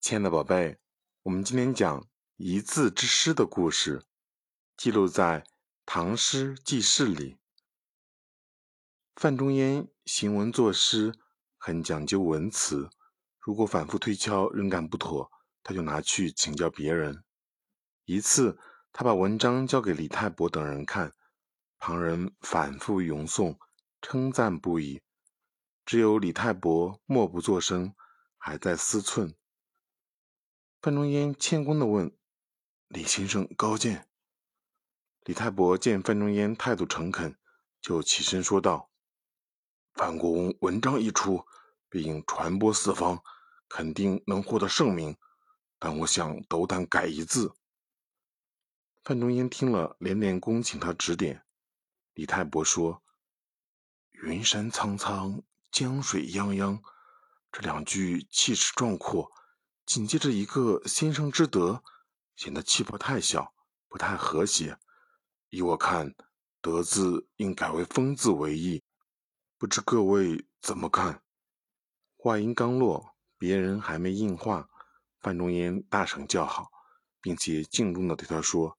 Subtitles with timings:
[0.00, 0.78] 亲爱的宝贝，
[1.24, 4.02] 我们今天讲一字之诗的故事，
[4.74, 5.42] 记录在
[5.84, 7.36] 《唐诗纪事》里。
[9.14, 11.14] 范仲淹行文作诗
[11.58, 12.88] 很讲究文辞，
[13.40, 15.30] 如果反复推敲仍感不妥，
[15.62, 17.22] 他就拿去请教别人。
[18.06, 18.58] 一次，
[18.92, 21.12] 他把文章交给李太伯等人看，
[21.78, 23.58] 旁人反复咏诵，
[24.00, 25.02] 称赞不已，
[25.84, 27.94] 只有李太伯默不作声，
[28.38, 29.34] 还在思忖。
[30.82, 32.16] 范仲淹谦恭地问
[32.88, 34.08] ：“李先生高见？”
[35.24, 37.38] 李太伯见范仲淹态度诚恳，
[37.82, 38.90] 就起身说道
[39.92, 41.44] ：“范公文章一出，
[41.90, 43.22] 必应传播四方，
[43.68, 45.18] 肯定能获得盛名。
[45.78, 47.54] 但我想斗胆改一字。”
[49.04, 51.44] 范仲淹听了，连连恭请他指点。
[52.14, 53.02] 李太伯说
[54.24, 56.80] ：“云山苍苍，江水泱泱，
[57.52, 59.30] 这两句气势壮阔。”
[59.90, 61.82] 紧接着一个先生之德，
[62.36, 63.52] 显得气魄太小，
[63.88, 64.78] 不太和谐。
[65.48, 66.14] 依我看，
[66.60, 68.84] 德字应改为风字为宜。
[69.58, 71.24] 不知各位怎么看？
[72.16, 74.70] 话音刚落，别人还没应话，
[75.18, 76.70] 范仲淹大声叫好，
[77.20, 78.78] 并且敬重地对他说：“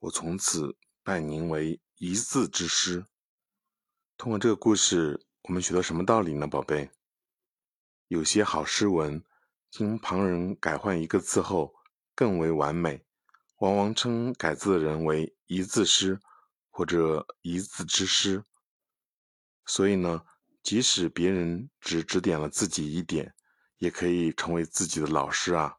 [0.00, 3.06] 我从此拜您为一字之师。”
[4.18, 6.90] 通过这个故事，我们学到什么道理呢，宝贝？
[8.08, 9.24] 有些好诗文。
[9.76, 11.74] 经旁人改换一个字后，
[12.14, 13.04] 更为完美，
[13.58, 16.20] 往往称改字的人为一字师
[16.70, 18.44] 或者一字之师。
[19.66, 20.24] 所以呢，
[20.62, 23.34] 即使别人只指点了自己一点，
[23.78, 25.76] 也可以成为自己的老师啊。